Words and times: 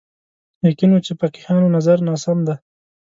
یقین 0.67 0.91
و 0.93 1.03
چې 1.05 1.11
فقیهانو 1.19 1.73
نظر 1.75 1.97
ناسم 2.07 2.37
دی 2.47 2.55